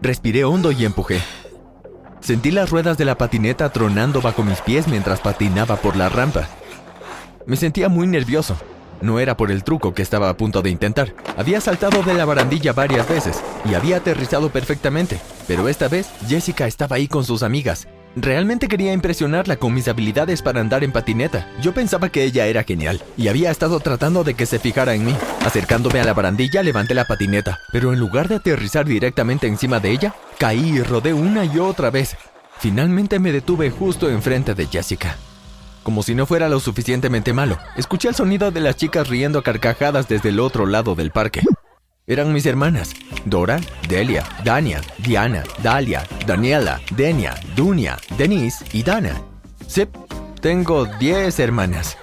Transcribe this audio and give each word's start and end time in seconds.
Respiré 0.00 0.44
hondo 0.44 0.70
y 0.70 0.84
empujé. 0.84 1.20
Sentí 2.20 2.50
las 2.50 2.70
ruedas 2.70 2.98
de 2.98 3.04
la 3.04 3.18
patineta 3.18 3.70
tronando 3.70 4.20
bajo 4.20 4.44
mis 4.44 4.60
pies 4.60 4.86
mientras 4.86 5.20
patinaba 5.20 5.76
por 5.76 5.96
la 5.96 6.08
rampa. 6.08 6.48
Me 7.46 7.56
sentía 7.56 7.88
muy 7.88 8.06
nervioso. 8.06 8.56
No 9.00 9.18
era 9.18 9.36
por 9.36 9.50
el 9.50 9.64
truco 9.64 9.94
que 9.94 10.02
estaba 10.02 10.28
a 10.28 10.36
punto 10.36 10.62
de 10.62 10.70
intentar. 10.70 11.14
Había 11.36 11.60
saltado 11.60 12.02
de 12.02 12.14
la 12.14 12.24
barandilla 12.24 12.72
varias 12.72 13.08
veces 13.08 13.42
y 13.64 13.74
había 13.74 13.98
aterrizado 13.98 14.50
perfectamente, 14.50 15.20
pero 15.46 15.68
esta 15.68 15.88
vez 15.88 16.08
Jessica 16.28 16.66
estaba 16.66 16.96
ahí 16.96 17.08
con 17.08 17.24
sus 17.24 17.42
amigas. 17.42 17.88
Realmente 18.20 18.66
quería 18.66 18.92
impresionarla 18.92 19.56
con 19.56 19.72
mis 19.72 19.86
habilidades 19.86 20.42
para 20.42 20.60
andar 20.60 20.82
en 20.82 20.90
patineta. 20.90 21.48
Yo 21.62 21.72
pensaba 21.72 22.08
que 22.08 22.24
ella 22.24 22.46
era 22.46 22.64
genial 22.64 23.00
y 23.16 23.28
había 23.28 23.50
estado 23.50 23.78
tratando 23.78 24.24
de 24.24 24.34
que 24.34 24.44
se 24.44 24.58
fijara 24.58 24.94
en 24.94 25.04
mí. 25.04 25.14
Acercándome 25.44 26.00
a 26.00 26.04
la 26.04 26.14
barandilla 26.14 26.64
levanté 26.64 26.94
la 26.94 27.04
patineta, 27.04 27.60
pero 27.70 27.92
en 27.92 28.00
lugar 28.00 28.26
de 28.28 28.36
aterrizar 28.36 28.86
directamente 28.86 29.46
encima 29.46 29.78
de 29.78 29.90
ella, 29.90 30.14
caí 30.36 30.78
y 30.78 30.82
rodé 30.82 31.14
una 31.14 31.44
y 31.44 31.58
otra 31.58 31.90
vez. 31.90 32.16
Finalmente 32.58 33.20
me 33.20 33.30
detuve 33.30 33.70
justo 33.70 34.10
enfrente 34.10 34.54
de 34.54 34.66
Jessica. 34.66 35.16
Como 35.84 36.02
si 36.02 36.16
no 36.16 36.26
fuera 36.26 36.48
lo 36.48 36.58
suficientemente 36.58 37.32
malo, 37.32 37.56
escuché 37.76 38.08
el 38.08 38.16
sonido 38.16 38.50
de 38.50 38.60
las 38.60 38.76
chicas 38.76 39.08
riendo 39.08 39.42
carcajadas 39.42 40.08
desde 40.08 40.30
el 40.30 40.40
otro 40.40 40.66
lado 40.66 40.96
del 40.96 41.12
parque. 41.12 41.42
Eran 42.10 42.32
mis 42.32 42.46
hermanas, 42.46 42.94
Dora, 43.26 43.60
Delia, 43.86 44.24
Dania, 44.42 44.80
Diana, 44.96 45.44
Dalia, 45.62 46.06
Daniela, 46.26 46.80
Denia, 46.96 47.34
Dunia, 47.54 47.98
Denise 48.16 48.64
y 48.72 48.82
Dana. 48.82 49.20
Sí, 49.66 49.86
tengo 50.40 50.86
10 50.86 51.38
hermanas. 51.38 51.98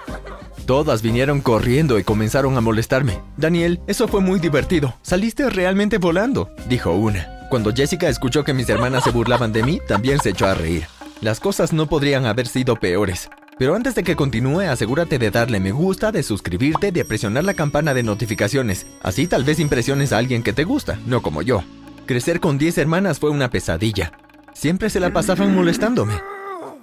Todas 0.68 1.02
vinieron 1.02 1.42
corriendo 1.42 1.98
y 1.98 2.04
comenzaron 2.04 2.56
a 2.56 2.62
molestarme. 2.62 3.20
Daniel, 3.36 3.80
eso 3.88 4.08
fue 4.08 4.22
muy 4.22 4.40
divertido. 4.40 4.94
Saliste 5.02 5.50
realmente 5.50 5.98
volando, 5.98 6.52
dijo 6.70 6.92
una. 6.92 7.28
Cuando 7.50 7.74
Jessica 7.74 8.08
escuchó 8.08 8.44
que 8.44 8.54
mis 8.54 8.70
hermanas 8.70 9.06
se 9.06 9.10
burlaban 9.10 9.54
de 9.54 9.64
mí, 9.64 9.80
también 9.88 10.20
se 10.20 10.30
echó 10.30 10.46
a 10.46 10.54
reír. 10.54 10.86
Las 11.22 11.40
cosas 11.40 11.74
no 11.74 11.88
podrían 11.88 12.28
haber 12.28 12.46
sido 12.46 12.76
peores. 12.76 13.28
Pero 13.58 13.74
antes 13.74 13.96
de 13.96 14.04
que 14.04 14.18
continúe, 14.18 14.62
asegúrate 14.62 15.18
de 15.18 15.32
darle 15.32 15.62
me 15.62 15.72
gusta, 15.72 16.12
de 16.12 16.24
suscribirte, 16.24 16.92
de 16.92 17.06
presionar 17.06 17.46
la 17.46 17.54
campana 17.54 17.94
de 17.94 18.04
notificaciones. 18.04 18.86
Así 19.02 19.28
tal 19.28 19.46
vez 19.46 19.60
impresiones 19.60 20.12
a 20.12 20.18
alguien 20.18 20.44
que 20.44 20.52
te 20.52 20.66
gusta, 20.66 21.00
no 21.06 21.22
como 21.22 21.42
yo. 21.42 21.64
Crecer 22.06 22.42
con 22.42 22.58
10 22.58 22.78
hermanas 22.80 23.20
fue 23.20 23.30
una 23.30 23.50
pesadilla. 23.50 24.12
Siempre 24.54 24.90
se 24.90 25.00
la 25.00 25.14
pasaban 25.14 25.56
molestándome. 25.56 26.16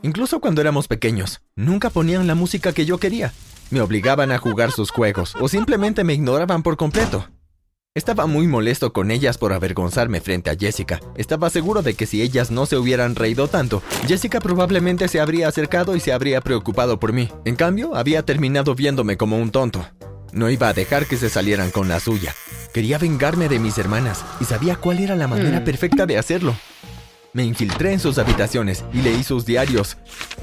Incluso 0.02 0.40
cuando 0.40 0.62
éramos 0.62 0.88
pequeños, 0.88 1.42
nunca 1.56 1.90
ponían 1.90 2.26
la 2.26 2.34
música 2.34 2.72
que 2.72 2.86
yo 2.86 2.98
quería. 2.98 3.32
Me 3.70 3.80
obligaban 3.80 4.32
a 4.32 4.38
jugar 4.38 4.72
sus 4.72 4.90
juegos 4.90 5.34
o 5.40 5.48
simplemente 5.48 6.04
me 6.04 6.14
ignoraban 6.14 6.62
por 6.62 6.76
completo. 6.76 7.28
Estaba 7.94 8.24
muy 8.24 8.46
molesto 8.46 8.94
con 8.94 9.10
ellas 9.10 9.36
por 9.36 9.52
avergonzarme 9.52 10.22
frente 10.22 10.48
a 10.48 10.56
Jessica. 10.56 10.98
Estaba 11.14 11.50
seguro 11.50 11.82
de 11.82 11.92
que 11.92 12.06
si 12.06 12.22
ellas 12.22 12.50
no 12.50 12.64
se 12.64 12.78
hubieran 12.78 13.14
reído 13.14 13.48
tanto, 13.48 13.82
Jessica 14.08 14.40
probablemente 14.40 15.08
se 15.08 15.20
habría 15.20 15.46
acercado 15.46 15.94
y 15.94 16.00
se 16.00 16.14
habría 16.14 16.40
preocupado 16.40 16.98
por 16.98 17.12
mí. 17.12 17.28
En 17.44 17.54
cambio, 17.54 17.94
había 17.94 18.22
terminado 18.22 18.74
viéndome 18.74 19.18
como 19.18 19.36
un 19.36 19.50
tonto. 19.50 19.84
No 20.32 20.48
iba 20.48 20.68
a 20.68 20.72
dejar 20.72 21.04
que 21.04 21.18
se 21.18 21.28
salieran 21.28 21.70
con 21.70 21.90
la 21.90 22.00
suya. 22.00 22.34
Quería 22.72 22.96
vengarme 22.96 23.50
de 23.50 23.58
mis 23.58 23.76
hermanas 23.76 24.24
y 24.40 24.46
sabía 24.46 24.76
cuál 24.76 25.00
era 25.00 25.14
la 25.14 25.28
manera 25.28 25.60
mm. 25.60 25.64
perfecta 25.64 26.06
de 26.06 26.16
hacerlo. 26.16 26.56
Me 27.34 27.44
infiltré 27.44 27.92
en 27.92 28.00
sus 28.00 28.16
habitaciones 28.16 28.86
y 28.94 29.02
leí 29.02 29.22
sus 29.22 29.44
diarios. 29.44 29.98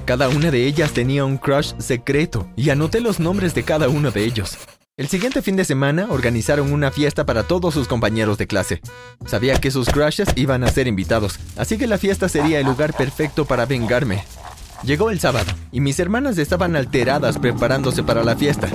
Cada 0.05 0.29
una 0.29 0.51
de 0.51 0.67
ellas 0.67 0.91
tenía 0.91 1.25
un 1.25 1.39
crush 1.39 1.73
secreto 1.79 2.47
y 2.55 2.69
anoté 2.69 3.01
los 3.01 3.19
nombres 3.19 3.55
de 3.55 3.63
cada 3.63 3.89
uno 3.89 4.11
de 4.11 4.23
ellos. 4.23 4.55
El 4.99 5.07
siguiente 5.07 5.41
fin 5.41 5.55
de 5.55 5.63
semana 5.63 6.07
organizaron 6.09 6.73
una 6.73 6.91
fiesta 6.91 7.25
para 7.25 7.43
todos 7.43 7.73
sus 7.73 7.87
compañeros 7.87 8.37
de 8.37 8.47
clase. 8.47 8.81
Sabía 9.25 9.55
que 9.55 9.71
sus 9.71 9.87
crushes 9.87 10.27
iban 10.35 10.61
a 10.61 10.67
ser 10.67 10.89
invitados, 10.89 11.39
así 11.55 11.77
que 11.77 11.87
la 11.87 11.97
fiesta 11.97 12.27
sería 12.27 12.59
el 12.59 12.65
lugar 12.65 12.93
perfecto 12.93 13.45
para 13.45 13.65
vengarme. 13.65 14.25
Llegó 14.83 15.09
el 15.09 15.21
sábado 15.21 15.49
y 15.71 15.79
mis 15.79 16.01
hermanas 16.01 16.37
estaban 16.37 16.75
alteradas 16.75 17.37
preparándose 17.37 18.03
para 18.03 18.25
la 18.25 18.35
fiesta. 18.35 18.67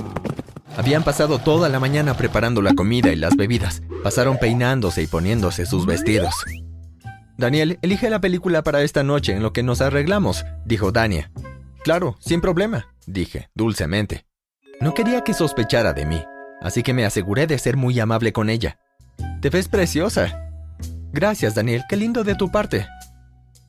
Habían 0.75 1.03
pasado 1.03 1.37
toda 1.37 1.69
la 1.69 1.79
mañana 1.79 2.17
preparando 2.17 2.63
la 2.63 2.73
comida 2.73 3.11
y 3.11 3.17
las 3.17 3.35
bebidas. 3.35 3.83
Pasaron 4.01 4.39
peinándose 4.39 5.03
y 5.03 5.07
poniéndose 5.07 5.67
sus 5.67 5.85
vestidos. 5.85 6.33
Daniel, 7.37 7.77
elige 7.83 8.09
la 8.09 8.19
película 8.19 8.63
para 8.63 8.81
esta 8.81 9.03
noche 9.03 9.33
en 9.33 9.43
lo 9.43 9.53
que 9.53 9.61
nos 9.61 9.79
arreglamos, 9.79 10.43
dijo 10.65 10.91
Dania. 10.91 11.29
Claro, 11.83 12.17
sin 12.19 12.41
problema, 12.41 12.87
dije, 13.05 13.49
dulcemente. 13.53 14.25
No 14.81 14.93
quería 14.93 15.21
que 15.21 15.33
sospechara 15.33 15.93
de 15.93 16.05
mí, 16.05 16.23
así 16.61 16.83
que 16.83 16.93
me 16.93 17.05
aseguré 17.05 17.47
de 17.47 17.57
ser 17.57 17.77
muy 17.77 17.99
amable 17.99 18.33
con 18.33 18.49
ella. 18.49 18.77
Te 19.41 19.49
ves 19.49 19.67
preciosa. 19.67 20.49
Gracias, 21.11 21.55
Daniel, 21.55 21.83
qué 21.87 21.95
lindo 21.95 22.23
de 22.23 22.35
tu 22.35 22.51
parte. 22.51 22.87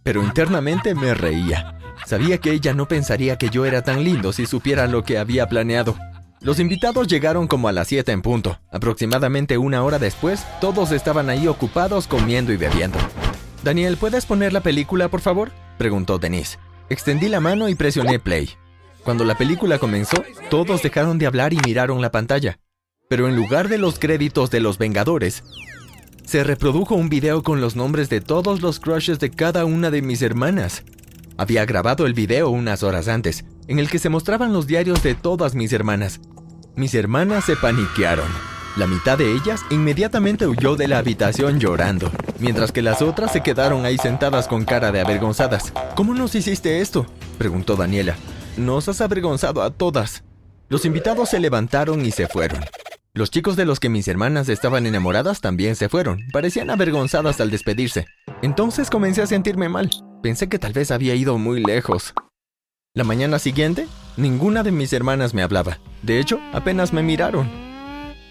Pero 0.02 0.22
internamente 0.22 0.94
me 0.94 1.14
reía. 1.14 1.78
Sabía 2.04 2.38
que 2.38 2.52
ella 2.52 2.74
no 2.74 2.86
pensaría 2.86 3.36
que 3.36 3.50
yo 3.50 3.64
era 3.64 3.82
tan 3.82 4.04
lindo 4.04 4.32
si 4.32 4.46
supiera 4.46 4.86
lo 4.86 5.04
que 5.04 5.18
había 5.18 5.48
planeado. 5.48 5.96
Los 6.40 6.60
invitados 6.60 7.08
llegaron 7.08 7.46
como 7.46 7.68
a 7.68 7.72
las 7.72 7.88
7 7.88 8.12
en 8.12 8.22
punto. 8.22 8.58
Aproximadamente 8.70 9.58
una 9.58 9.82
hora 9.82 9.98
después, 9.98 10.44
todos 10.60 10.92
estaban 10.92 11.30
ahí 11.30 11.48
ocupados 11.48 12.06
comiendo 12.06 12.52
y 12.52 12.56
bebiendo. 12.56 12.98
Daniel, 13.64 13.96
¿puedes 13.96 14.26
poner 14.26 14.52
la 14.52 14.60
película, 14.60 15.08
por 15.08 15.20
favor? 15.20 15.50
preguntó 15.78 16.18
Denise. 16.18 16.58
Extendí 16.88 17.28
la 17.28 17.40
mano 17.40 17.68
y 17.68 17.74
presioné 17.74 18.18
play. 18.18 18.50
Cuando 19.06 19.24
la 19.24 19.38
película 19.38 19.78
comenzó, 19.78 20.24
todos 20.50 20.82
dejaron 20.82 21.16
de 21.16 21.28
hablar 21.28 21.52
y 21.52 21.60
miraron 21.64 22.02
la 22.02 22.10
pantalla. 22.10 22.58
Pero 23.08 23.28
en 23.28 23.36
lugar 23.36 23.68
de 23.68 23.78
los 23.78 24.00
créditos 24.00 24.50
de 24.50 24.58
los 24.58 24.78
Vengadores, 24.78 25.44
se 26.24 26.42
reprodujo 26.42 26.96
un 26.96 27.08
video 27.08 27.44
con 27.44 27.60
los 27.60 27.76
nombres 27.76 28.10
de 28.10 28.20
todos 28.20 28.62
los 28.62 28.80
crushes 28.80 29.20
de 29.20 29.30
cada 29.30 29.64
una 29.64 29.92
de 29.92 30.02
mis 30.02 30.22
hermanas. 30.22 30.82
Había 31.36 31.64
grabado 31.66 32.04
el 32.04 32.14
video 32.14 32.50
unas 32.50 32.82
horas 32.82 33.06
antes, 33.06 33.44
en 33.68 33.78
el 33.78 33.88
que 33.88 34.00
se 34.00 34.08
mostraban 34.08 34.52
los 34.52 34.66
diarios 34.66 35.04
de 35.04 35.14
todas 35.14 35.54
mis 35.54 35.72
hermanas. 35.72 36.20
Mis 36.74 36.92
hermanas 36.92 37.44
se 37.44 37.54
paniquearon. 37.54 38.26
La 38.76 38.88
mitad 38.88 39.16
de 39.16 39.30
ellas 39.30 39.60
inmediatamente 39.70 40.48
huyó 40.48 40.74
de 40.74 40.88
la 40.88 40.98
habitación 40.98 41.60
llorando, 41.60 42.10
mientras 42.40 42.72
que 42.72 42.82
las 42.82 43.02
otras 43.02 43.32
se 43.32 43.40
quedaron 43.40 43.84
ahí 43.84 43.98
sentadas 43.98 44.48
con 44.48 44.64
cara 44.64 44.90
de 44.90 45.00
avergonzadas. 45.00 45.72
¿Cómo 45.94 46.12
nos 46.12 46.34
hiciste 46.34 46.80
esto? 46.80 47.06
preguntó 47.38 47.76
Daniela. 47.76 48.16
Nos 48.56 48.88
has 48.88 49.02
avergonzado 49.02 49.62
a 49.62 49.70
todas. 49.70 50.24
Los 50.70 50.86
invitados 50.86 51.28
se 51.28 51.40
levantaron 51.40 52.06
y 52.06 52.10
se 52.10 52.26
fueron. 52.26 52.64
Los 53.12 53.30
chicos 53.30 53.54
de 53.54 53.66
los 53.66 53.80
que 53.80 53.90
mis 53.90 54.08
hermanas 54.08 54.48
estaban 54.48 54.86
enamoradas 54.86 55.42
también 55.42 55.76
se 55.76 55.90
fueron. 55.90 56.20
Parecían 56.32 56.70
avergonzadas 56.70 57.40
al 57.40 57.50
despedirse. 57.50 58.06
Entonces 58.40 58.88
comencé 58.88 59.20
a 59.20 59.26
sentirme 59.26 59.68
mal. 59.68 59.90
Pensé 60.22 60.48
que 60.48 60.58
tal 60.58 60.72
vez 60.72 60.90
había 60.90 61.14
ido 61.14 61.36
muy 61.36 61.62
lejos. 61.62 62.14
La 62.94 63.04
mañana 63.04 63.38
siguiente, 63.38 63.88
ninguna 64.16 64.62
de 64.62 64.72
mis 64.72 64.92
hermanas 64.94 65.34
me 65.34 65.42
hablaba. 65.42 65.78
De 66.02 66.18
hecho, 66.18 66.40
apenas 66.54 66.94
me 66.94 67.02
miraron. 67.02 67.50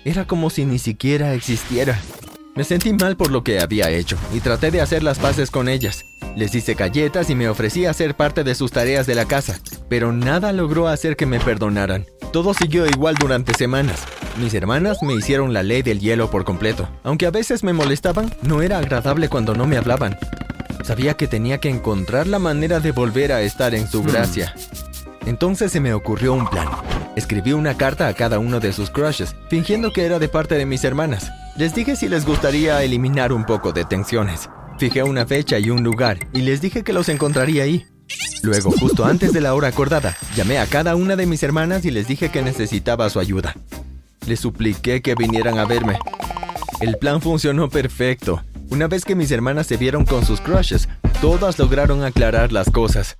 Era 0.05 0.25
como 0.25 0.49
si 0.49 0.65
ni 0.65 0.79
siquiera 0.79 1.35
existiera. 1.35 1.99
Me 2.55 2.63
sentí 2.63 2.93
mal 2.93 3.15
por 3.15 3.29
lo 3.29 3.43
que 3.43 3.59
había 3.59 3.91
hecho 3.91 4.17
y 4.33 4.39
traté 4.39 4.71
de 4.71 4.81
hacer 4.81 5.03
las 5.03 5.19
paces 5.19 5.51
con 5.51 5.69
ellas. 5.69 6.03
Les 6.35 6.53
hice 6.53 6.73
galletas 6.73 7.29
y 7.29 7.35
me 7.35 7.47
ofrecí 7.47 7.85
a 7.85 7.93
ser 7.93 8.13
parte 8.13 8.43
de 8.43 8.55
sus 8.55 8.71
tareas 8.71 9.07
de 9.07 9.15
la 9.15 9.23
casa, 9.23 9.57
pero 9.87 10.11
nada 10.11 10.51
logró 10.51 10.89
hacer 10.89 11.15
que 11.15 11.25
me 11.25 11.39
perdonaran. 11.39 12.05
Todo 12.33 12.53
siguió 12.53 12.85
igual 12.85 13.15
durante 13.15 13.53
semanas. 13.53 14.03
Mis 14.37 14.53
hermanas 14.53 15.01
me 15.01 15.13
hicieron 15.13 15.53
la 15.53 15.63
ley 15.63 15.81
del 15.81 16.01
hielo 16.01 16.29
por 16.29 16.43
completo. 16.43 16.89
Aunque 17.03 17.25
a 17.25 17.31
veces 17.31 17.63
me 17.63 17.71
molestaban, 17.71 18.33
no 18.41 18.61
era 18.61 18.79
agradable 18.79 19.29
cuando 19.29 19.55
no 19.55 19.65
me 19.65 19.77
hablaban. 19.77 20.17
Sabía 20.83 21.13
que 21.13 21.27
tenía 21.27 21.59
que 21.59 21.69
encontrar 21.69 22.27
la 22.27 22.37
manera 22.37 22.81
de 22.81 22.91
volver 22.91 23.31
a 23.31 23.41
estar 23.41 23.73
en 23.73 23.87
su 23.87 24.03
hmm. 24.03 24.07
gracia. 24.07 24.53
Entonces 25.25 25.71
se 25.71 25.79
me 25.79 25.93
ocurrió 25.93 26.33
un 26.33 26.49
plan. 26.49 26.67
Escribí 27.15 27.53
una 27.53 27.77
carta 27.77 28.09
a 28.09 28.13
cada 28.13 28.39
uno 28.39 28.59
de 28.59 28.73
sus 28.73 28.89
crushes, 28.89 29.37
fingiendo 29.49 29.93
que 29.93 30.05
era 30.05 30.19
de 30.19 30.27
parte 30.27 30.55
de 30.55 30.65
mis 30.65 30.83
hermanas. 30.83 31.31
Les 31.55 31.73
dije 31.73 31.95
si 31.95 32.09
les 32.09 32.25
gustaría 32.25 32.83
eliminar 32.83 33.31
un 33.31 33.45
poco 33.45 33.71
de 33.71 33.85
tensiones. 33.85 34.49
Fijé 34.77 35.03
una 35.03 35.25
fecha 35.25 35.57
y 35.57 35.69
un 35.69 35.83
lugar 35.83 36.27
y 36.33 36.41
les 36.41 36.59
dije 36.59 36.83
que 36.83 36.93
los 36.93 37.07
encontraría 37.07 37.63
ahí. 37.63 37.85
Luego, 38.43 38.71
justo 38.71 39.05
antes 39.05 39.31
de 39.31 39.41
la 39.41 39.53
hora 39.55 39.69
acordada, 39.69 40.15
llamé 40.35 40.59
a 40.59 40.67
cada 40.67 40.95
una 40.95 41.15
de 41.15 41.25
mis 41.25 41.41
hermanas 41.43 41.85
y 41.85 41.91
les 41.91 42.07
dije 42.07 42.29
que 42.29 42.41
necesitaba 42.41 43.09
su 43.09 43.19
ayuda. 43.19 43.55
Les 44.27 44.39
supliqué 44.39 45.01
que 45.01 45.15
vinieran 45.15 45.57
a 45.59 45.65
verme. 45.65 45.97
El 46.81 46.97
plan 46.97 47.21
funcionó 47.21 47.69
perfecto. 47.69 48.43
Una 48.69 48.87
vez 48.87 49.05
que 49.05 49.15
mis 49.15 49.31
hermanas 49.31 49.67
se 49.67 49.77
vieron 49.77 50.05
con 50.05 50.25
sus 50.25 50.41
crushes, 50.41 50.89
todas 51.21 51.57
lograron 51.57 52.03
aclarar 52.03 52.51
las 52.51 52.69
cosas. 52.69 53.17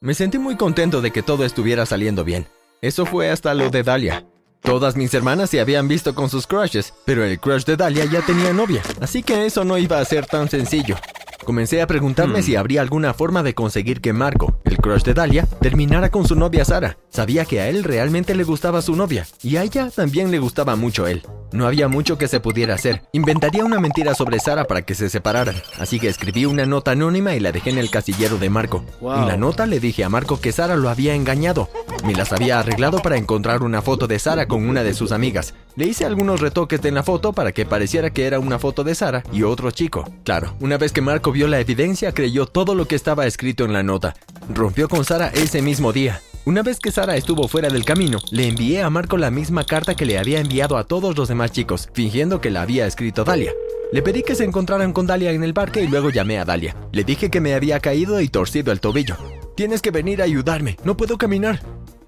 Me 0.00 0.14
sentí 0.14 0.38
muy 0.38 0.56
contento 0.56 1.02
de 1.02 1.10
que 1.10 1.22
todo 1.22 1.44
estuviera 1.44 1.84
saliendo 1.84 2.24
bien. 2.24 2.46
Eso 2.80 3.04
fue 3.04 3.30
hasta 3.30 3.54
lo 3.54 3.70
de 3.70 3.82
Dalia. 3.82 4.24
Todas 4.62 4.96
mis 4.96 5.14
hermanas 5.14 5.50
se 5.50 5.60
habían 5.60 5.88
visto 5.88 6.14
con 6.14 6.28
sus 6.28 6.46
crushes, 6.46 6.92
pero 7.04 7.24
el 7.24 7.38
crush 7.38 7.64
de 7.64 7.76
Dalia 7.76 8.04
ya 8.04 8.22
tenía 8.22 8.52
novia, 8.52 8.82
así 9.00 9.22
que 9.22 9.46
eso 9.46 9.64
no 9.64 9.78
iba 9.78 9.98
a 9.98 10.04
ser 10.04 10.26
tan 10.26 10.48
sencillo. 10.48 10.96
Comencé 11.44 11.80
a 11.80 11.86
preguntarme 11.86 12.40
hmm. 12.40 12.42
si 12.42 12.56
habría 12.56 12.80
alguna 12.80 13.14
forma 13.14 13.44
de 13.44 13.54
conseguir 13.54 14.00
que 14.00 14.12
Marco, 14.12 14.58
el 14.64 14.78
crush 14.78 15.02
de 15.02 15.14
Dalia, 15.14 15.46
terminara 15.60 16.10
con 16.10 16.26
su 16.26 16.34
novia 16.34 16.64
Sara. 16.64 16.98
Sabía 17.08 17.44
que 17.44 17.60
a 17.60 17.68
él 17.68 17.84
realmente 17.84 18.34
le 18.34 18.42
gustaba 18.42 18.82
su 18.82 18.96
novia, 18.96 19.26
y 19.42 19.56
a 19.56 19.62
ella 19.62 19.90
también 19.94 20.32
le 20.32 20.40
gustaba 20.40 20.74
mucho 20.74 21.06
él. 21.06 21.22
No 21.52 21.66
había 21.66 21.88
mucho 21.88 22.18
que 22.18 22.28
se 22.28 22.40
pudiera 22.40 22.74
hacer. 22.74 23.02
Inventaría 23.12 23.64
una 23.64 23.80
mentira 23.80 24.14
sobre 24.14 24.40
Sara 24.40 24.64
para 24.64 24.82
que 24.82 24.94
se 24.94 25.08
separaran. 25.08 25.56
Así 25.78 26.00
que 26.00 26.08
escribí 26.08 26.44
una 26.44 26.66
nota 26.66 26.92
anónima 26.92 27.34
y 27.34 27.40
la 27.40 27.52
dejé 27.52 27.70
en 27.70 27.78
el 27.78 27.90
casillero 27.90 28.38
de 28.38 28.50
Marco. 28.50 28.84
En 29.00 29.26
la 29.26 29.36
nota 29.36 29.66
le 29.66 29.80
dije 29.80 30.04
a 30.04 30.08
Marco 30.08 30.40
que 30.40 30.52
Sara 30.52 30.76
lo 30.76 30.88
había 30.88 31.14
engañado. 31.14 31.68
Me 32.04 32.14
las 32.14 32.32
había 32.32 32.58
arreglado 32.58 33.00
para 33.00 33.16
encontrar 33.16 33.62
una 33.62 33.82
foto 33.82 34.06
de 34.06 34.18
Sara 34.18 34.46
con 34.46 34.68
una 34.68 34.82
de 34.82 34.94
sus 34.94 35.12
amigas. 35.12 35.54
Le 35.76 35.86
hice 35.86 36.04
algunos 36.04 36.40
retoques 36.40 36.84
en 36.84 36.94
la 36.94 37.02
foto 37.02 37.32
para 37.32 37.52
que 37.52 37.66
pareciera 37.66 38.10
que 38.10 38.26
era 38.26 38.38
una 38.38 38.58
foto 38.58 38.84
de 38.84 38.94
Sara 38.94 39.22
y 39.32 39.42
otro 39.42 39.70
chico. 39.70 40.10
Claro, 40.24 40.54
una 40.60 40.78
vez 40.78 40.92
que 40.92 41.00
Marco 41.00 41.32
vio 41.32 41.48
la 41.48 41.60
evidencia, 41.60 42.12
creyó 42.12 42.46
todo 42.46 42.74
lo 42.74 42.86
que 42.86 42.96
estaba 42.96 43.26
escrito 43.26 43.64
en 43.64 43.72
la 43.72 43.82
nota. 43.82 44.14
Rompió 44.52 44.88
con 44.88 45.04
Sara 45.04 45.28
ese 45.28 45.62
mismo 45.62 45.92
día. 45.92 46.20
Una 46.46 46.62
vez 46.62 46.78
que 46.78 46.92
Sara 46.92 47.16
estuvo 47.16 47.48
fuera 47.48 47.70
del 47.70 47.84
camino, 47.84 48.20
le 48.30 48.46
envié 48.46 48.80
a 48.80 48.88
Marco 48.88 49.16
la 49.16 49.32
misma 49.32 49.64
carta 49.64 49.96
que 49.96 50.06
le 50.06 50.16
había 50.16 50.38
enviado 50.38 50.76
a 50.76 50.84
todos 50.84 51.18
los 51.18 51.26
demás 51.26 51.50
chicos, 51.50 51.88
fingiendo 51.92 52.40
que 52.40 52.52
la 52.52 52.62
había 52.62 52.86
escrito 52.86 53.24
Dalia. 53.24 53.50
Le 53.90 54.00
pedí 54.00 54.22
que 54.22 54.36
se 54.36 54.44
encontraran 54.44 54.92
con 54.92 55.08
Dalia 55.08 55.32
en 55.32 55.42
el 55.42 55.54
parque 55.54 55.82
y 55.82 55.88
luego 55.88 56.10
llamé 56.10 56.38
a 56.38 56.44
Dalia. 56.44 56.76
Le 56.92 57.02
dije 57.02 57.30
que 57.30 57.40
me 57.40 57.54
había 57.54 57.80
caído 57.80 58.20
y 58.20 58.28
torcido 58.28 58.70
el 58.70 58.78
tobillo. 58.78 59.16
Tienes 59.56 59.82
que 59.82 59.90
venir 59.90 60.22
a 60.22 60.24
ayudarme, 60.24 60.76
no 60.84 60.96
puedo 60.96 61.18
caminar. 61.18 61.58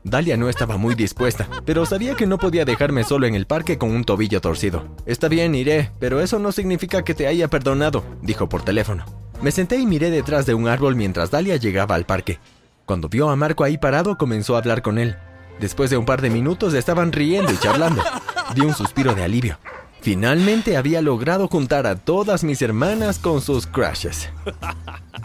Dalia 0.05 0.37
no 0.37 0.49
estaba 0.49 0.77
muy 0.77 0.95
dispuesta, 0.95 1.49
pero 1.65 1.85
sabía 1.85 2.15
que 2.15 2.29
no 2.29 2.39
podía 2.39 2.65
dejarme 2.65 3.03
solo 3.03 3.27
en 3.27 3.35
el 3.35 3.49
parque 3.49 3.77
con 3.77 3.91
un 3.91 4.05
tobillo 4.05 4.41
torcido. 4.41 4.87
Está 5.05 5.27
bien, 5.27 5.57
iré, 5.57 5.91
pero 5.99 6.21
eso 6.21 6.39
no 6.39 6.53
significa 6.53 7.03
que 7.03 7.15
te 7.15 7.27
haya 7.27 7.49
perdonado, 7.49 8.05
dijo 8.23 8.49
por 8.49 8.63
teléfono. 8.63 9.05
Me 9.43 9.51
senté 9.51 9.79
y 9.79 9.87
miré 9.87 10.11
detrás 10.11 10.47
de 10.47 10.55
un 10.55 10.69
árbol 10.69 10.95
mientras 10.95 11.33
Dalia 11.33 11.57
llegaba 11.57 11.97
al 11.97 12.07
parque. 12.07 12.39
Cuando 12.89 13.11
vio 13.11 13.29
a 13.29 13.37
Marco 13.37 13.65
ahí 13.65 13.77
parado, 13.77 14.17
comenzó 14.17 14.55
a 14.55 14.61
hablar 14.61 14.81
con 14.81 14.97
él. 14.97 15.15
Después 15.61 15.91
de 15.91 15.99
un 15.99 16.07
par 16.07 16.23
de 16.23 16.31
minutos 16.31 16.73
estaban 16.73 17.13
riendo 17.13 17.53
y 17.53 17.59
charlando. 17.59 18.03
Dio 18.55 18.65
un 18.65 18.75
suspiro 18.75 19.15
de 19.15 19.25
alivio. 19.25 19.59
Finalmente 20.01 20.75
había 20.79 21.03
logrado 21.03 21.49
juntar 21.49 21.87
a 21.87 21.97
todas 21.97 22.45
mis 22.45 22.63
hermanas 22.63 23.19
con 23.19 23.43
sus 23.43 23.67
crashes. 23.67 24.31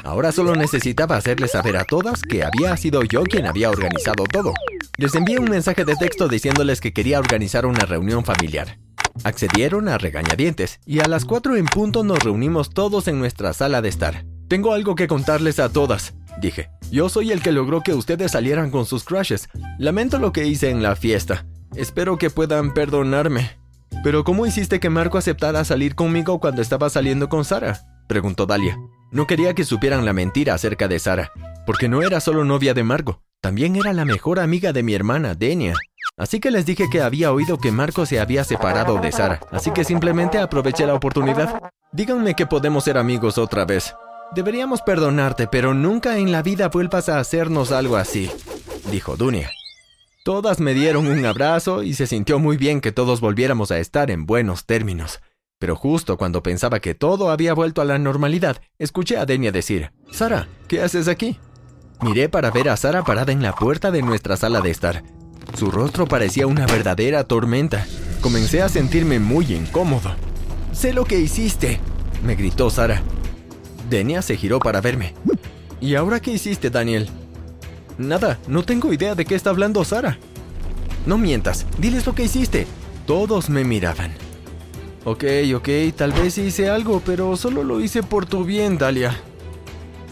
Ahora 0.04 0.34
solo 0.34 0.58
necesitaba 0.58 1.16
hacerles 1.16 1.52
saber 1.52 1.78
a 1.78 1.86
todas 1.86 2.22
que 2.22 2.44
había 2.44 2.76
sido 2.76 3.02
yo 3.04 3.24
quien 3.24 3.46
había 3.46 3.70
organizado 3.70 4.26
todo. 4.26 4.54
Les 4.98 5.16
envié 5.16 5.40
un 5.40 5.50
mensaje 5.50 5.86
de 5.86 5.96
texto 5.96 6.28
diciéndoles 6.28 6.82
que 6.82 6.92
quería 6.92 7.18
organizar 7.18 7.66
una 7.66 7.86
reunión 7.86 8.26
familiar. 8.26 8.78
Accedieron 9.24 9.88
a 9.88 9.98
regañadientes 9.98 10.82
y 10.86 11.00
a 11.00 11.08
las 11.08 11.24
4 11.24 11.56
en 11.56 11.68
punto 11.68 12.04
nos 12.04 12.20
reunimos 12.20 12.72
todos 12.72 13.08
en 13.08 13.20
nuestra 13.20 13.54
sala 13.54 13.82
de 13.82 13.88
estar. 13.88 14.26
Tengo 14.50 14.74
algo 14.74 14.96
que 14.96 15.08
contarles 15.08 15.60
a 15.60 15.70
todas, 15.70 16.14
dije. 16.40 16.70
Yo 16.92 17.10
soy 17.10 17.32
el 17.32 17.42
que 17.42 17.52
logró 17.52 17.82
que 17.82 17.94
ustedes 17.94 18.32
salieran 18.32 18.72
con 18.72 18.86
sus 18.86 19.04
crushes. 19.04 19.50
Lamento 19.78 20.20
lo 20.20 20.32
que 20.32 20.46
hice 20.46 20.70
en 20.70 20.84
la 20.84 20.96
fiesta. 20.96 21.46
Espero 21.76 22.18
que 22.18 22.30
puedan 22.30 22.74
perdonarme. 22.74 23.52
Pero 24.04 24.24
¿cómo 24.24 24.46
hiciste 24.46 24.80
que 24.80 24.90
Marco 24.90 25.18
aceptara 25.18 25.64
salir 25.64 25.96
conmigo 25.96 26.40
cuando 26.40 26.62
estaba 26.62 26.90
saliendo 26.90 27.30
con 27.30 27.46
Sara? 27.46 27.80
preguntó 28.08 28.46
Dalia. 28.46 28.78
No 29.12 29.28
quería 29.28 29.54
que 29.54 29.64
supieran 29.64 30.06
la 30.06 30.14
mentira 30.14 30.56
acerca 30.56 30.88
de 30.88 31.00
Sara, 31.00 31.32
porque 31.66 31.88
no 31.88 32.02
era 32.02 32.20
solo 32.20 32.44
novia 32.44 32.74
de 32.74 32.84
Marco, 32.84 33.22
también 33.44 33.76
era 33.76 33.94
la 33.94 34.06
mejor 34.06 34.40
amiga 34.40 34.74
de 34.74 34.84
mi 34.84 34.94
hermana, 34.94 35.36
Denia. 35.36 35.74
Así 36.18 36.40
que 36.40 36.50
les 36.50 36.66
dije 36.66 36.86
que 36.90 37.02
había 37.02 37.32
oído 37.32 37.58
que 37.58 37.72
Marco 37.72 38.06
se 38.06 38.20
había 38.20 38.44
separado 38.44 39.00
de 39.00 39.12
Sara, 39.12 39.42
así 39.52 39.72
que 39.72 39.84
simplemente 39.84 40.38
aproveché 40.38 40.88
la 40.88 40.94
oportunidad. 40.94 41.62
Díganme 41.92 42.36
que 42.36 42.46
podemos 42.46 42.86
ser 42.86 42.98
amigos 42.98 43.38
otra 43.38 43.66
vez. 43.66 43.94
Deberíamos 44.36 44.82
perdonarte, 44.82 45.48
pero 45.48 45.76
nunca 45.76 46.18
en 46.18 46.32
la 46.32 46.42
vida 46.42 46.70
vuelvas 46.70 47.08
a 47.08 47.20
hacernos 47.20 47.72
algo 47.72 47.98
así, 47.98 48.32
dijo 48.92 49.16
Dunia. 49.16 49.52
Todas 50.24 50.60
me 50.60 50.74
dieron 50.74 51.06
un 51.06 51.24
abrazo 51.24 51.84
y 51.84 51.94
se 51.94 52.08
sintió 52.08 52.40
muy 52.40 52.58
bien 52.58 52.82
que 52.82 52.92
todos 52.92 53.22
volviéramos 53.22 53.70
a 53.70 53.78
estar 53.78 54.10
en 54.10 54.26
buenos 54.26 54.66
términos. 54.66 55.20
Pero 55.60 55.76
justo 55.76 56.18
cuando 56.18 56.42
pensaba 56.42 56.80
que 56.80 56.96
todo 56.96 57.30
había 57.30 57.54
vuelto 57.54 57.82
a 57.82 57.86
la 57.86 58.00
normalidad, 58.00 58.60
escuché 58.80 59.18
a 59.18 59.26
Denia 59.28 59.52
decir, 59.52 59.92
Sara, 60.12 60.48
¿qué 60.68 60.82
haces 60.82 61.08
aquí? 61.08 61.38
Miré 62.02 62.28
para 62.28 62.50
ver 62.50 62.70
a 62.70 62.78
Sara 62.78 63.04
parada 63.04 63.32
en 63.32 63.44
la 63.44 63.54
puerta 63.54 63.92
de 63.92 64.02
nuestra 64.02 64.36
sala 64.36 64.62
de 64.62 64.72
estar. 64.72 65.04
Su 65.56 65.70
rostro 65.70 66.08
parecía 66.08 66.48
una 66.48 66.66
verdadera 66.66 67.24
tormenta. 67.26 67.86
Comencé 68.20 68.64
a 68.64 68.70
sentirme 68.70 69.20
muy 69.20 69.54
incómodo. 69.54 70.16
Sé 70.72 70.92
lo 70.92 71.06
que 71.06 71.20
hiciste, 71.20 71.80
me 72.26 72.36
gritó 72.36 72.72
Sara. 72.72 73.04
Denia 73.90 74.22
se 74.22 74.38
giró 74.38 74.60
para 74.60 74.82
verme. 74.82 75.14
¿Y 75.82 75.96
ahora 75.96 76.22
qué 76.22 76.32
hiciste, 76.32 76.70
Daniel? 76.70 77.10
Nada, 77.98 78.40
no 78.48 78.64
tengo 78.64 78.94
idea 78.94 79.16
de 79.16 79.26
qué 79.26 79.36
está 79.36 79.50
hablando 79.50 79.84
Sara. 79.84 80.18
No 81.06 81.18
mientas, 81.18 81.66
diles 81.78 82.06
lo 82.06 82.16
que 82.16 82.24
hiciste. 82.24 82.66
Todos 83.06 83.50
me 83.50 83.64
miraban. 83.64 84.12
Ok, 85.06 85.26
ok, 85.56 85.70
tal 85.96 86.14
vez 86.14 86.38
hice 86.38 86.70
algo, 86.70 87.02
pero 87.06 87.36
solo 87.36 87.64
lo 87.64 87.82
hice 87.82 88.04
por 88.04 88.26
tu 88.26 88.46
bien, 88.46 88.78
Dalia. 88.78 89.16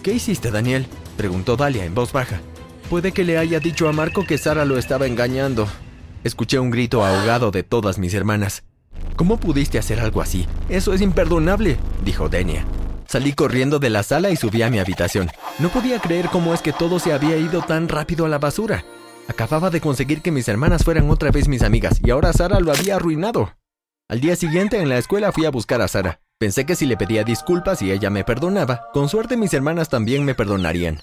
¿Qué 0.03 0.13
hiciste, 0.13 0.51
Daniel? 0.51 0.85
preguntó 1.15 1.56
Dalia 1.56 1.85
en 1.85 1.95
voz 1.95 2.12
baja. 2.12 2.41
Puede 2.89 3.13
que 3.13 3.24
le 3.24 3.38
haya 3.38 3.59
dicho 3.59 3.88
a 3.88 3.94
Marco 3.94 4.25
que 4.25 4.38
Sara 4.38 4.65
lo 4.65 4.77
estaba 4.77 5.07
engañando. 5.07 5.67
Escuché 6.25 6.59
un 6.59 6.71
grito 6.71 7.06
ahogado 7.06 7.51
de 7.51 7.63
todas 7.63 7.97
mis 7.97 8.13
hermanas. 8.13 8.63
¿Cómo 9.15 9.38
pudiste 9.38 9.79
hacer 9.79 10.01
algo 10.01 10.21
así? 10.21 10.45
Eso 10.67 10.94
es 10.94 11.00
imperdonable, 11.00 11.77
dijo 12.03 12.27
Denia. 12.27 12.65
Salí 13.12 13.34
corriendo 13.34 13.78
de 13.80 13.90
la 13.90 14.04
sala 14.04 14.30
y 14.30 14.38
subí 14.38 14.62
a 14.62 14.69
mi 14.69 14.80
habitación. 14.80 15.30
No 15.60 15.68
podía 15.68 16.00
creer 16.00 16.30
cómo 16.30 16.54
es 16.54 16.62
que 16.62 16.72
todo 16.72 16.98
se 16.98 17.12
había 17.12 17.36
ido 17.36 17.62
tan 17.62 17.90
rápido 17.90 18.25
a 18.25 18.30
la 18.30 18.40
basura. 18.40 18.86
Acababa 19.28 19.69
de 19.69 19.81
conseguir 19.81 20.22
que 20.22 20.31
mis 20.31 20.48
hermanas 20.48 20.86
fueran 20.86 21.10
otra 21.10 21.30
vez 21.30 21.50
mis 21.50 21.62
amigas 21.62 22.00
y 22.02 22.10
ahora 22.10 22.31
Sara 22.31 22.62
lo 22.62 22.72
había 22.72 22.96
arruinado. 22.96 23.52
Al 24.08 24.22
día 24.22 24.38
siguiente 24.38 24.80
en 24.80 24.88
la 24.88 24.98
escuela 24.98 25.34
fui 25.34 25.44
a 25.44 25.52
buscar 25.52 25.81
a 25.81 25.90
Sara. 25.90 26.22
Pensé 26.40 26.66
que 26.66 26.78
si 26.78 26.86
le 26.86 26.96
pedía 26.96 27.25
disculpas 27.25 27.81
y 27.81 27.92
ella 27.92 28.10
me 28.10 28.24
perdonaba, 28.24 28.84
con 28.94 29.10
suerte 29.10 29.36
mis 29.36 29.54
hermanas 29.54 29.90
también 29.90 30.24
me 30.24 30.34
perdonarían. 30.34 31.02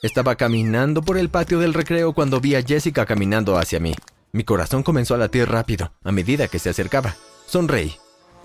Estaba 0.00 0.36
caminando 0.36 1.02
por 1.02 1.18
el 1.18 1.28
patio 1.28 1.58
del 1.58 1.74
recreo 1.74 2.12
cuando 2.12 2.38
vi 2.38 2.54
a 2.54 2.62
Jessica 2.62 3.04
caminando 3.04 3.58
hacia 3.58 3.80
mí. 3.80 3.96
Mi 4.30 4.44
corazón 4.44 4.84
comenzó 4.84 5.16
a 5.16 5.18
latir 5.18 5.48
rápido 5.48 5.90
a 6.04 6.12
medida 6.12 6.46
que 6.46 6.60
se 6.60 6.70
acercaba. 6.70 7.16
Sonreí. 7.48 7.96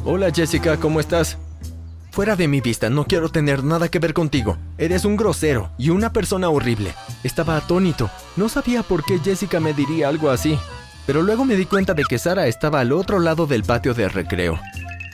Hola 0.04 0.32
Jessica, 0.34 0.78
¿cómo 0.78 1.00
estás? 1.00 1.38
Fuera 2.14 2.36
de 2.36 2.48
mi 2.48 2.62
vista, 2.62 2.92
no 2.92 3.06
quiero 3.06 3.30
tener 3.30 3.64
nada 3.64 3.90
que 3.90 3.98
ver 3.98 4.14
contigo. 4.14 4.60
Eres 4.78 5.04
un 5.04 5.18
grosero 5.18 5.72
y 5.80 5.90
una 5.90 6.14
persona 6.14 6.48
horrible. 6.48 6.94
Estaba 7.24 7.58
atónito. 7.58 8.08
No 8.36 8.50
sabía 8.50 8.84
por 8.84 9.04
qué 9.04 9.18
Jessica 9.18 9.60
me 9.60 9.74
diría 9.74 10.10
algo 10.10 10.30
así. 10.30 10.56
Pero 11.08 11.24
luego 11.24 11.44
me 11.44 11.56
di 11.56 11.66
cuenta 11.66 11.96
de 11.96 12.04
que 12.04 12.20
Sara 12.20 12.46
estaba 12.46 12.82
al 12.82 12.92
otro 12.92 13.18
lado 13.18 13.48
del 13.48 13.64
patio 13.64 13.96
de 13.96 14.10
recreo. 14.10 14.60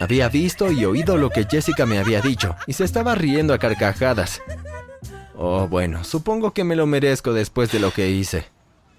Había 0.02 0.28
visto 0.28 0.74
y 0.74 0.84
oído 0.84 1.16
lo 1.16 1.30
que 1.30 1.46
Jessica 1.50 1.86
me 1.86 2.00
había 2.00 2.20
dicho 2.20 2.58
y 2.68 2.74
se 2.74 2.84
estaba 2.84 3.16
riendo 3.16 3.54
a 3.54 3.60
carcajadas. 3.60 4.42
Oh, 5.38 5.70
bueno, 5.70 6.04
supongo 6.04 6.52
que 6.52 6.66
me 6.66 6.76
lo 6.76 6.86
merezco 6.86 7.32
después 7.32 7.72
de 7.72 7.80
lo 7.80 7.92
que 7.92 8.12
hice. 8.12 8.48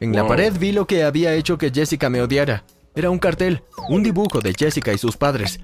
En 0.00 0.16
la 0.16 0.26
pared 0.26 0.54
vi 0.59 0.73
lo 0.73 0.87
que 0.87 1.04
había 1.04 1.35
hecho 1.35 1.59
que 1.59 1.71
Jessica 1.71 2.09
me 2.09 2.23
odiara. 2.23 2.64
Era 2.95 3.11
un 3.11 3.19
cartel, 3.19 3.62
un 3.90 4.02
dibujo 4.02 4.40
de 4.40 4.54
Jessica 4.59 4.90
y 4.90 4.97
sus 4.97 5.19
padres. 5.19 5.61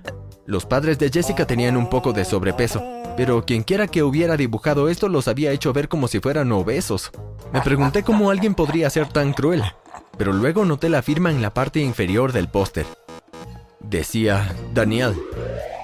Los 0.47 0.65
padres 0.65 0.97
de 1.01 1.11
Jessica 1.11 1.45
tenían 1.45 1.77
un 1.77 1.91
poco 1.91 2.13
de 2.13 2.25
sobrepeso, 2.25 2.81
pero 3.17 3.45
quienquiera 3.45 3.89
que 3.89 4.05
hubiera 4.05 4.37
dibujado 4.37 4.89
esto 4.89 5.09
los 5.09 5.27
había 5.27 5.51
hecho 5.51 5.73
ver 5.73 5.89
como 5.89 6.07
si 6.07 6.21
fueran 6.21 6.53
obesos. 6.53 7.11
Me 7.53 7.61
pregunté 7.63 8.05
cómo 8.05 8.31
alguien 8.31 8.55
podría 8.55 8.89
ser 8.89 9.09
tan 9.09 9.33
cruel, 9.33 9.65
pero 10.17 10.33
luego 10.33 10.65
noté 10.65 10.89
la 10.89 11.03
firma 11.03 11.33
en 11.33 11.43
la 11.43 11.53
parte 11.53 11.81
inferior 11.81 12.33
del 12.33 12.49
póster. 12.49 12.87
Decía 13.81 14.55
Daniel. 14.73 15.17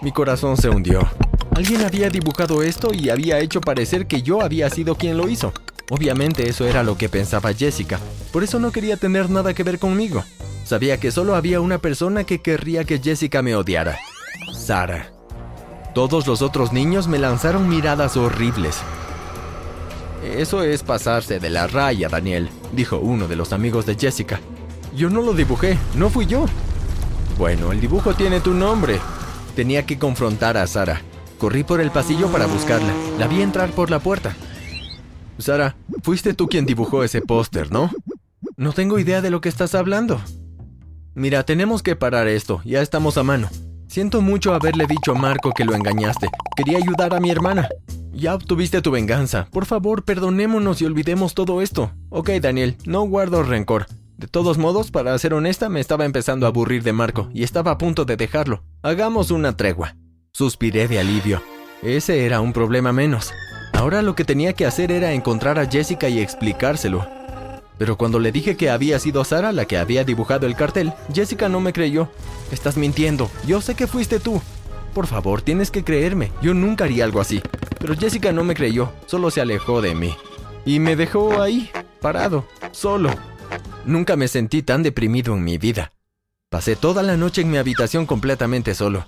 Mi 0.00 0.12
corazón 0.12 0.56
se 0.56 0.68
hundió. 0.68 1.08
Alguien 1.56 1.84
había 1.84 2.08
dibujado 2.08 2.62
esto 2.62 2.94
y 2.94 3.10
había 3.10 3.40
hecho 3.40 3.60
parecer 3.60 4.06
que 4.06 4.22
yo 4.22 4.42
había 4.42 4.70
sido 4.70 4.94
quien 4.94 5.16
lo 5.16 5.28
hizo. 5.28 5.52
Obviamente 5.90 6.48
eso 6.48 6.68
era 6.68 6.84
lo 6.84 6.96
que 6.96 7.08
pensaba 7.08 7.52
Jessica, 7.52 7.98
por 8.32 8.44
eso 8.44 8.60
no 8.60 8.70
quería 8.70 8.96
tener 8.96 9.28
nada 9.28 9.54
que 9.54 9.64
ver 9.64 9.80
conmigo. 9.80 10.22
Sabía 10.64 11.00
que 11.00 11.10
solo 11.10 11.34
había 11.34 11.60
una 11.60 11.78
persona 11.78 12.22
que 12.22 12.40
querría 12.40 12.84
que 12.84 13.00
Jessica 13.00 13.42
me 13.42 13.56
odiara. 13.56 13.98
Sara. 14.52 15.12
Todos 15.94 16.26
los 16.26 16.42
otros 16.42 16.72
niños 16.72 17.06
me 17.06 17.18
lanzaron 17.18 17.68
miradas 17.68 18.16
horribles. 18.16 18.78
Eso 20.24 20.62
es 20.62 20.82
pasarse 20.82 21.40
de 21.40 21.50
la 21.50 21.66
raya, 21.66 22.08
Daniel, 22.08 22.48
dijo 22.72 22.98
uno 22.98 23.28
de 23.28 23.36
los 23.36 23.52
amigos 23.52 23.86
de 23.86 23.96
Jessica. 23.96 24.40
Yo 24.94 25.10
no 25.10 25.22
lo 25.22 25.34
dibujé, 25.34 25.76
no 25.96 26.10
fui 26.10 26.26
yo. 26.26 26.46
Bueno, 27.38 27.72
el 27.72 27.80
dibujo 27.80 28.14
tiene 28.14 28.40
tu 28.40 28.54
nombre. 28.54 29.00
Tenía 29.56 29.84
que 29.84 29.98
confrontar 29.98 30.56
a 30.56 30.66
Sara. 30.66 31.02
Corrí 31.38 31.64
por 31.64 31.80
el 31.80 31.90
pasillo 31.90 32.28
para 32.28 32.46
buscarla. 32.46 32.92
La 33.18 33.26
vi 33.26 33.42
entrar 33.42 33.70
por 33.70 33.90
la 33.90 33.98
puerta. 33.98 34.34
Sara, 35.38 35.76
fuiste 36.02 36.34
tú 36.34 36.48
quien 36.48 36.66
dibujó 36.66 37.02
ese 37.02 37.20
póster, 37.20 37.72
¿no? 37.72 37.90
No 38.56 38.72
tengo 38.72 38.98
idea 38.98 39.20
de 39.20 39.30
lo 39.30 39.40
que 39.40 39.48
estás 39.48 39.74
hablando. 39.74 40.20
Mira, 41.14 41.42
tenemos 41.44 41.82
que 41.82 41.96
parar 41.96 42.28
esto, 42.28 42.62
ya 42.64 42.80
estamos 42.80 43.18
a 43.18 43.22
mano. 43.22 43.50
Siento 43.92 44.22
mucho 44.22 44.54
haberle 44.54 44.86
dicho 44.86 45.12
a 45.12 45.14
Marco 45.14 45.52
que 45.52 45.66
lo 45.66 45.74
engañaste. 45.74 46.30
Quería 46.56 46.78
ayudar 46.78 47.12
a 47.12 47.20
mi 47.20 47.30
hermana. 47.30 47.68
Ya 48.14 48.34
obtuviste 48.34 48.80
tu 48.80 48.90
venganza. 48.90 49.48
Por 49.52 49.66
favor, 49.66 50.02
perdonémonos 50.02 50.80
y 50.80 50.86
olvidemos 50.86 51.34
todo 51.34 51.60
esto. 51.60 51.92
Ok, 52.08 52.30
Daniel, 52.40 52.78
no 52.86 53.02
guardo 53.02 53.42
rencor. 53.42 53.84
De 54.16 54.28
todos 54.28 54.56
modos, 54.56 54.90
para 54.90 55.18
ser 55.18 55.34
honesta, 55.34 55.68
me 55.68 55.78
estaba 55.78 56.06
empezando 56.06 56.46
a 56.46 56.48
aburrir 56.48 56.82
de 56.82 56.94
Marco 56.94 57.28
y 57.34 57.42
estaba 57.42 57.72
a 57.72 57.76
punto 57.76 58.06
de 58.06 58.16
dejarlo. 58.16 58.64
Hagamos 58.80 59.30
una 59.30 59.58
tregua. 59.58 59.94
Suspiré 60.32 60.88
de 60.88 60.98
alivio. 60.98 61.42
Ese 61.82 62.24
era 62.24 62.40
un 62.40 62.54
problema 62.54 62.94
menos. 62.94 63.30
Ahora 63.74 64.00
lo 64.00 64.14
que 64.14 64.24
tenía 64.24 64.54
que 64.54 64.64
hacer 64.64 64.90
era 64.90 65.12
encontrar 65.12 65.58
a 65.58 65.66
Jessica 65.66 66.08
y 66.08 66.18
explicárselo. 66.18 67.06
Pero 67.78 67.96
cuando 67.96 68.18
le 68.18 68.32
dije 68.32 68.56
que 68.56 68.70
había 68.70 68.98
sido 68.98 69.24
Sara 69.24 69.52
la 69.52 69.64
que 69.64 69.78
había 69.78 70.04
dibujado 70.04 70.46
el 70.46 70.56
cartel, 70.56 70.92
Jessica 71.12 71.48
no 71.48 71.60
me 71.60 71.72
creyó. 71.72 72.08
Estás 72.50 72.76
mintiendo. 72.76 73.30
Yo 73.46 73.60
sé 73.60 73.74
que 73.74 73.86
fuiste 73.86 74.20
tú. 74.20 74.40
Por 74.94 75.06
favor, 75.06 75.42
tienes 75.42 75.70
que 75.70 75.84
creerme. 75.84 76.32
Yo 76.42 76.54
nunca 76.54 76.84
haría 76.84 77.04
algo 77.04 77.20
así. 77.20 77.40
Pero 77.78 77.96
Jessica 77.96 78.30
no 78.30 78.44
me 78.44 78.54
creyó, 78.54 78.92
solo 79.06 79.30
se 79.30 79.40
alejó 79.40 79.80
de 79.80 79.94
mí. 79.94 80.16
Y 80.64 80.78
me 80.78 80.94
dejó 80.94 81.42
ahí, 81.42 81.70
parado, 82.00 82.46
solo. 82.70 83.10
Nunca 83.84 84.16
me 84.16 84.28
sentí 84.28 84.62
tan 84.62 84.82
deprimido 84.82 85.34
en 85.34 85.42
mi 85.42 85.58
vida. 85.58 85.92
Pasé 86.50 86.76
toda 86.76 87.02
la 87.02 87.16
noche 87.16 87.40
en 87.40 87.50
mi 87.50 87.56
habitación 87.56 88.06
completamente 88.06 88.74
solo. 88.74 89.06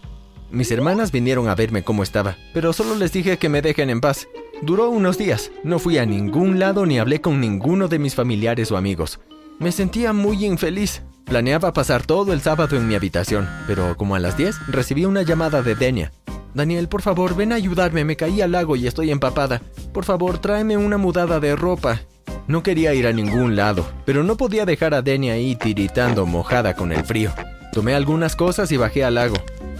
Mis 0.54 0.70
hermanas 0.70 1.10
vinieron 1.10 1.48
a 1.48 1.56
verme 1.56 1.82
cómo 1.82 2.04
estaba, 2.04 2.36
pero 2.52 2.72
solo 2.72 2.94
les 2.94 3.12
dije 3.12 3.38
que 3.38 3.48
me 3.48 3.60
dejen 3.60 3.90
en 3.90 4.00
paz. 4.00 4.28
Duró 4.62 4.88
unos 4.88 5.18
días, 5.18 5.50
no 5.64 5.80
fui 5.80 5.98
a 5.98 6.06
ningún 6.06 6.60
lado 6.60 6.86
ni 6.86 7.00
hablé 7.00 7.20
con 7.20 7.40
ninguno 7.40 7.88
de 7.88 7.98
mis 7.98 8.14
familiares 8.14 8.70
o 8.70 8.76
amigos. 8.76 9.18
Me 9.58 9.72
sentía 9.72 10.12
muy 10.12 10.44
infeliz. 10.44 11.02
Planeaba 11.24 11.72
pasar 11.72 12.06
todo 12.06 12.32
el 12.32 12.40
sábado 12.40 12.76
en 12.76 12.86
mi 12.86 12.94
habitación, 12.94 13.48
pero 13.66 13.96
como 13.96 14.14
a 14.14 14.20
las 14.20 14.36
10 14.36 14.68
recibí 14.68 15.06
una 15.06 15.22
llamada 15.22 15.60
de 15.60 15.74
Denia. 15.74 16.12
Daniel, 16.54 16.86
por 16.86 17.02
favor, 17.02 17.34
ven 17.34 17.50
a 17.50 17.56
ayudarme, 17.56 18.04
me 18.04 18.14
caí 18.14 18.40
al 18.40 18.52
lago 18.52 18.76
y 18.76 18.86
estoy 18.86 19.10
empapada. 19.10 19.60
Por 19.92 20.04
favor, 20.04 20.38
tráeme 20.38 20.76
una 20.76 20.98
mudada 20.98 21.40
de 21.40 21.56
ropa. 21.56 22.02
No 22.46 22.62
quería 22.62 22.94
ir 22.94 23.08
a 23.08 23.12
ningún 23.12 23.56
lado, 23.56 23.84
pero 24.06 24.22
no 24.22 24.36
podía 24.36 24.64
dejar 24.66 24.94
a 24.94 25.02
Denia 25.02 25.32
ahí 25.32 25.56
tiritando 25.56 26.26
mojada 26.26 26.74
con 26.74 26.92
el 26.92 27.04
frío. 27.04 27.32
Tomé 27.72 27.96
algunas 27.96 28.36
cosas 28.36 28.70
y 28.70 28.76
bajé 28.76 29.02
al 29.02 29.16
lago 29.16 29.34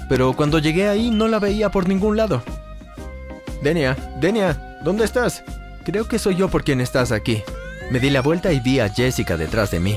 pero 0.09 0.33
cuando 0.35 0.59
llegué 0.59 0.89
ahí 0.89 1.11
no 1.11 1.29
la 1.29 1.39
veía 1.39 1.71
por 1.71 1.89
ningún 1.89 2.17
lado. 2.17 2.43
Denia, 3.63 3.97
Denia, 4.21 4.79
¿dónde 4.85 5.05
estás? 5.05 5.43
Creo 5.85 6.09
que 6.09 6.19
soy 6.19 6.37
yo 6.37 6.49
por 6.49 6.65
quien 6.65 6.81
estás 6.81 7.13
aquí. 7.13 7.43
Me 7.91 8.01
di 8.01 8.11
la 8.11 8.23
vuelta 8.23 8.53
y 8.53 8.61
vi 8.61 8.81
a 8.81 8.89
Jessica 8.89 9.37
detrás 9.37 9.71
de 9.71 9.81
mí. 9.81 9.97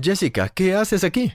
Jessica, 0.00 0.48
¿qué 0.48 0.74
haces 0.74 1.04
aquí? 1.04 1.32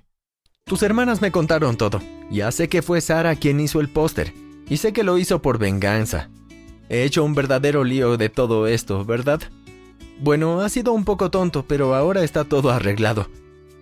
Tus 0.65 0.83
hermanas 0.83 1.21
me 1.21 1.31
contaron 1.31 1.77
todo. 1.77 2.01
Ya 2.29 2.51
sé 2.51 2.69
que 2.69 2.81
fue 2.81 3.01
Sara 3.01 3.35
quien 3.35 3.59
hizo 3.59 3.79
el 3.79 3.89
póster, 3.89 4.33
y 4.69 4.77
sé 4.77 4.93
que 4.93 5.03
lo 5.03 5.17
hizo 5.17 5.41
por 5.41 5.57
venganza. 5.57 6.29
He 6.89 7.03
hecho 7.03 7.23
un 7.23 7.35
verdadero 7.35 7.83
lío 7.83 8.17
de 8.17 8.29
todo 8.29 8.67
esto, 8.67 9.03
¿verdad? 9.05 9.41
Bueno, 10.19 10.61
ha 10.61 10.69
sido 10.69 10.93
un 10.93 11.05
poco 11.05 11.31
tonto, 11.31 11.65
pero 11.67 11.95
ahora 11.95 12.23
está 12.23 12.43
todo 12.43 12.69
arreglado. 12.69 13.29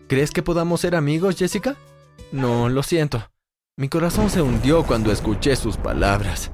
¿Crees 0.07 0.31
que 0.31 0.43
podamos 0.43 0.81
ser 0.81 0.95
amigos, 0.95 1.37
Jessica? 1.37 1.75
No, 2.31 2.69
lo 2.69 2.83
siento. 2.83 3.29
Mi 3.79 3.89
corazón 3.89 4.31
se 4.31 4.41
hundió 4.41 4.81
cuando 4.81 5.11
escuché 5.11 5.55
sus 5.55 5.77
palabras. 5.77 6.49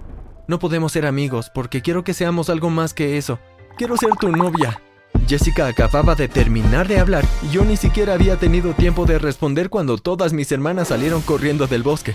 No 0.45 0.59
podemos 0.59 0.91
ser 0.91 1.05
amigos 1.05 1.49
porque 1.55 1.81
quiero 1.81 2.03
que 2.03 2.13
seamos 2.13 2.49
algo 2.49 2.69
más 2.69 2.93
que 2.93 3.17
eso. 3.17 3.39
Quiero 3.77 3.95
ser 3.95 4.09
tu 4.19 4.29
novia. 4.29 4.81
Jessica 5.25 5.67
acababa 5.67 6.15
de 6.15 6.27
terminar 6.27 6.85
de 6.89 6.99
hablar 6.99 7.23
y 7.41 7.47
yo 7.53 7.63
ni 7.63 7.77
siquiera 7.77 8.13
había 8.15 8.35
tenido 8.35 8.73
tiempo 8.73 9.05
de 9.05 9.19
responder 9.19 9.69
cuando 9.69 9.97
todas 9.97 10.33
mis 10.33 10.51
hermanas 10.51 10.89
salieron 10.89 11.21
corriendo 11.21 11.65
del 11.65 11.81
bosque. 11.81 12.13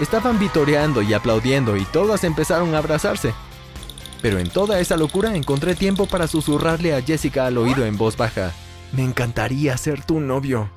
Estaban 0.00 0.40
vitoreando 0.40 1.02
y 1.02 1.14
aplaudiendo 1.14 1.76
y 1.76 1.84
todas 1.84 2.24
empezaron 2.24 2.74
a 2.74 2.78
abrazarse. 2.78 3.34
Pero 4.22 4.40
en 4.40 4.50
toda 4.50 4.80
esa 4.80 4.96
locura 4.96 5.36
encontré 5.36 5.76
tiempo 5.76 6.06
para 6.06 6.26
susurrarle 6.26 6.96
a 6.96 7.00
Jessica 7.00 7.46
al 7.46 7.58
oído 7.58 7.86
en 7.86 7.96
voz 7.96 8.16
baja. 8.16 8.50
Me 8.90 9.04
encantaría 9.04 9.76
ser 9.76 10.04
tu 10.04 10.18
novio. 10.18 10.68